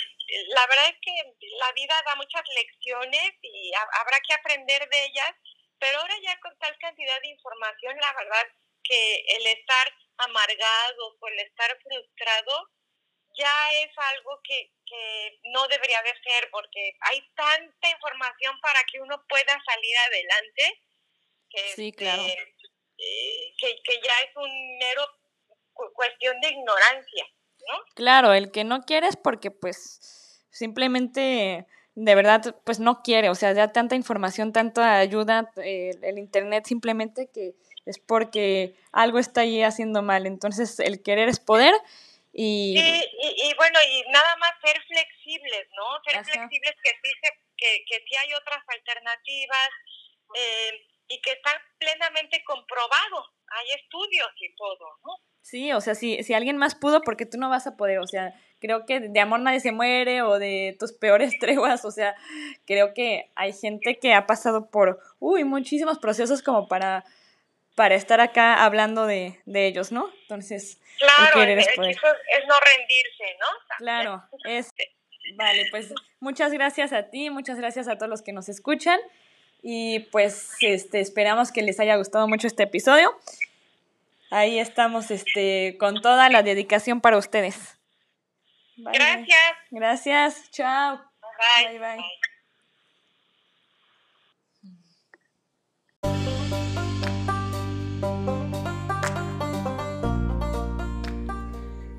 la 0.49 0.67
verdad 0.67 0.89
es 0.89 0.97
que 1.01 1.11
la 1.57 1.71
vida 1.71 1.95
da 2.05 2.15
muchas 2.15 2.43
lecciones 2.53 3.33
y 3.41 3.71
habrá 3.73 4.19
que 4.27 4.33
aprender 4.33 4.87
de 4.89 5.05
ellas. 5.05 5.33
Pero 5.79 5.99
ahora 5.99 6.13
ya 6.21 6.39
con 6.39 6.55
tal 6.59 6.77
cantidad 6.77 7.19
de 7.21 7.29
información, 7.29 7.97
la 7.97 8.13
verdad 8.13 8.47
que 8.83 9.25
el 9.27 9.47
estar 9.47 9.91
amargado 10.17 11.17
o 11.19 11.27
el 11.29 11.39
estar 11.39 11.75
frustrado 11.81 12.69
ya 13.35 13.73
es 13.81 13.89
algo 13.97 14.39
que, 14.43 14.71
que 14.85 15.39
no 15.45 15.67
debería 15.67 16.01
de 16.03 16.13
ser 16.21 16.49
porque 16.51 16.93
hay 17.01 17.19
tanta 17.35 17.89
información 17.89 18.59
para 18.61 18.83
que 18.83 18.99
uno 19.01 19.25
pueda 19.27 19.59
salir 19.65 19.97
adelante 19.97 20.79
que, 21.53 21.73
sí, 21.75 21.91
claro. 21.91 22.23
Eh, 22.23 22.52
que, 23.57 23.81
que, 23.83 23.95
ya 23.95 24.13
es 24.29 24.35
un 24.35 24.77
mero 24.77 25.03
cuestión 25.93 26.39
de 26.41 26.49
ignorancia, 26.49 27.25
¿no? 27.67 27.85
Claro, 27.95 28.33
el 28.33 28.51
que 28.51 28.63
no 28.63 28.81
quiere 28.83 29.07
es 29.07 29.17
porque 29.17 29.51
pues 29.51 30.45
simplemente 30.51 31.65
de 31.95 32.15
verdad 32.15 32.55
pues 32.65 32.79
no 32.79 33.01
quiere, 33.03 33.29
o 33.29 33.35
sea, 33.35 33.53
ya 33.53 33.71
tanta 33.71 33.95
información, 33.95 34.51
tanta 34.51 34.97
ayuda, 34.97 35.51
eh, 35.63 35.91
el 36.01 36.17
internet 36.17 36.65
simplemente 36.65 37.29
que 37.31 37.53
es 37.85 37.99
porque 37.99 38.75
algo 38.91 39.19
está 39.19 39.41
ahí 39.41 39.61
haciendo 39.61 40.01
mal, 40.01 40.25
entonces 40.25 40.79
el 40.79 41.03
querer 41.03 41.29
es 41.29 41.39
poder 41.39 41.73
y... 42.31 42.75
y, 42.79 43.53
bueno, 43.57 43.79
y 43.91 44.03
nada 44.11 44.35
más 44.37 44.53
ser 44.63 44.81
flexibles, 44.87 45.67
¿no? 45.75 45.83
Ser 46.03 46.23
flexibles 46.23 46.73
que 46.83 46.89
sí, 46.89 47.09
que, 47.57 47.85
que 47.87 48.03
sí 48.07 48.15
hay 48.15 48.33
otras 48.33 48.63
alternativas 48.67 49.69
eh, 50.35 50.87
y 51.13 51.21
que 51.21 51.31
están 51.31 51.53
plenamente 51.77 52.43
comprobados. 52.43 53.31
Hay 53.47 53.65
estudios 53.79 54.29
y 54.39 54.55
todo, 54.55 54.97
¿no? 55.05 55.15
Sí, 55.41 55.73
o 55.73 55.81
sea, 55.81 55.93
si, 55.93 56.23
si 56.23 56.33
alguien 56.33 56.57
más 56.57 56.73
pudo, 56.73 57.01
porque 57.01 57.25
tú 57.25 57.37
no 57.37 57.49
vas 57.49 57.67
a 57.67 57.75
poder, 57.75 57.99
o 57.99 58.07
sea, 58.07 58.33
creo 58.59 58.85
que 58.85 59.01
de 59.01 59.19
amor 59.19 59.41
nadie 59.41 59.59
se 59.59 59.73
muere 59.73 60.21
o 60.21 60.39
de 60.39 60.75
tus 60.79 60.93
peores 60.93 61.33
treguas, 61.39 61.83
o 61.85 61.91
sea, 61.91 62.15
creo 62.65 62.93
que 62.93 63.31
hay 63.35 63.53
gente 63.53 63.99
que 63.99 64.13
ha 64.13 64.25
pasado 64.25 64.71
por, 64.71 64.99
uy, 65.19 65.43
muchísimos 65.43 65.99
procesos 65.99 66.41
como 66.41 66.67
para 66.67 67.03
para 67.75 67.95
estar 67.95 68.21
acá 68.21 68.63
hablando 68.63 69.07
de, 69.07 69.41
de 69.45 69.65
ellos, 69.65 69.91
¿no? 69.91 70.07
Entonces, 70.21 70.79
claro, 70.99 71.41
es, 71.41 71.67
es, 71.67 71.77
no 71.77 71.79
rendirse, 71.79 73.37
¿no? 73.39 73.47
Claro, 73.79 74.23
es 74.45 74.69
Vale, 75.35 75.67
pues 75.71 75.93
muchas 76.19 76.51
gracias 76.51 76.93
a 76.93 77.09
ti, 77.09 77.29
muchas 77.29 77.57
gracias 77.57 77.87
a 77.87 77.97
todos 77.97 78.09
los 78.09 78.21
que 78.21 78.33
nos 78.33 78.49
escuchan 78.49 78.99
y 79.63 80.01
pues 80.11 80.51
este, 80.59 80.99
esperamos 80.99 81.53
que 81.53 81.61
les 81.61 81.79
haya 81.79 81.95
gustado 81.95 82.27
mucho 82.27 82.47
este 82.47 82.63
episodio. 82.63 83.17
Ahí 84.29 84.59
estamos 84.59 85.09
este, 85.09 85.77
con 85.79 86.01
toda 86.01 86.29
la 86.29 86.43
dedicación 86.43 86.99
para 86.99 87.17
ustedes. 87.17 87.77
Gracias. 88.75 89.39
Gracias, 89.71 90.51
chao. 90.51 90.99
bye. 91.69 91.79
bye. 91.79 92.03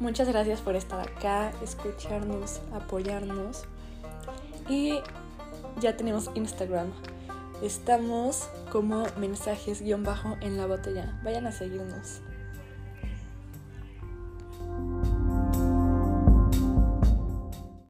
Muchas 0.01 0.29
gracias 0.29 0.61
por 0.61 0.77
estar 0.77 1.01
acá, 1.01 1.51
escucharnos, 1.63 2.61
apoyarnos. 2.75 3.65
Y 4.69 5.01
ya 5.81 5.97
tenemos 5.97 6.31
Instagram. 6.35 6.93
Estamos 7.65 8.51
como 8.71 9.07
mensajes 9.17 9.81
guion 9.81 10.03
bajo 10.03 10.37
en 10.43 10.59
la 10.59 10.67
botella. 10.67 11.19
Vayan 11.25 11.47
a 11.47 11.51
seguirnos. 11.51 12.21